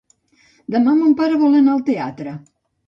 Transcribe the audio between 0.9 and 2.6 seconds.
mon pare vol anar al teatre.